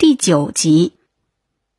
[0.00, 0.94] 第九集，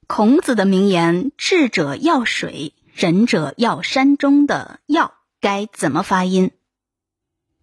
[0.06, 6.52] 孔子的名言“智者要水，仁者要山中”的“要”该怎么发音？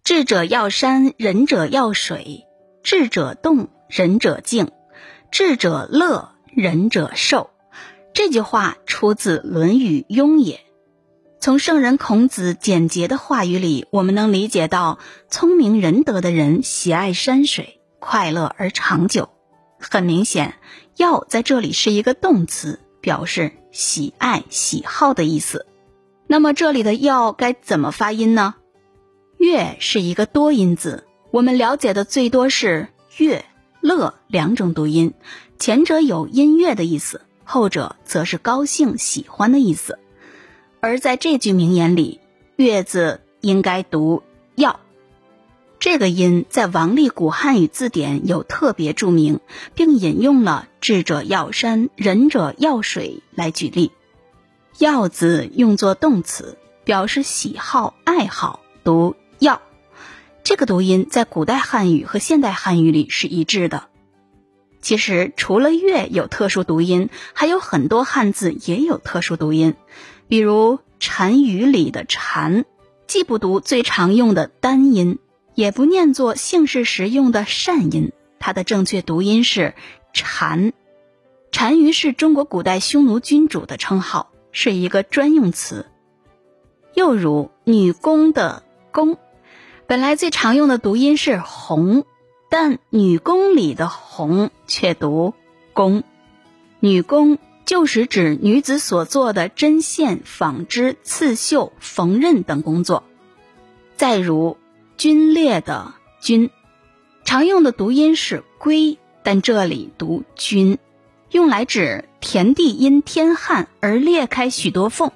[0.03, 2.43] 智者要山，仁者要水；
[2.83, 4.65] 智者动，仁者静；
[5.31, 7.51] 智者乐，仁者寿。
[8.13, 10.55] 这句话出自《论语·雍也》。
[11.39, 14.99] 从圣人孔子简洁的话语里，我们能理解到，
[15.29, 19.29] 聪明仁德的人喜爱山水，快乐而长久。
[19.79, 20.55] 很明显，
[20.97, 25.65] 要在这里是一个动词，表示喜爱、喜好的意思。
[26.27, 28.55] 那么这里的要该怎么发音呢？
[29.37, 33.45] 乐是一个多音字，我们了解的最多是乐、
[33.81, 35.13] 乐两种读音，
[35.57, 39.97] 前者有音乐的意思，后者则是高兴、喜欢的意思。
[40.81, 42.19] 而在这句名言里，
[42.57, 44.21] 乐字应该读
[44.55, 44.79] 要。
[45.79, 49.39] 这个音在王立古汉语字典有特别注明，
[49.75, 53.91] 并引用了“智者要山，仁者要水”来举例。
[54.77, 59.61] 要字用作动词，表示喜好、爱好，读要。
[60.43, 63.85] 这个读音在古代汉语和现代汉语里是一致的。
[64.81, 69.75] 其实，除了月有特殊读音，还有很多汉字也有特殊读音，
[70.27, 72.65] 比如禅语里的“禅”，
[73.07, 75.19] 既不读最常用的单音。
[75.59, 79.73] 也不念作姓氏时用的善音，它的正确读音是
[80.15, 80.71] “单”。
[81.51, 85.87] 单于是中国古代匈奴君主的称号，是一个专用词。
[86.93, 89.17] 又如女工的“工”，
[89.85, 92.05] 本来最常用的读音是“红”，
[92.49, 95.33] 但女工里的“红”却读
[95.75, 96.03] “工”。
[96.79, 103.03] 女工就是指女子所做的针线、纺织、刺绣、缝纫等工作。
[103.97, 104.55] 再如。
[104.99, 106.49] 皲裂的“皲”，
[107.23, 110.77] 常用的读音是“归”，但这里读“皲”，
[111.31, 115.13] 用来指田地因天旱而裂开许多缝，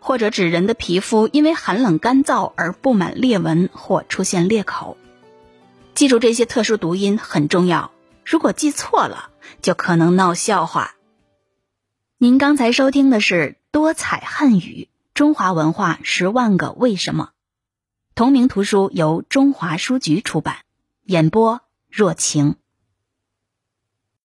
[0.00, 4.98] 或者指人的皮肤因为寒冷干燥而布满裂纹或出现裂口。
[5.94, 9.30] 记住这些特殊读音很重要，如果记错了，
[9.62, 10.94] 就可能闹笑话。
[12.18, 17.30] 您刚才收听的是多彩汉语中华文化十万个为什么。
[18.16, 20.56] 同名图书由中华书局出版，
[21.02, 21.60] 演播
[21.90, 22.56] 若晴。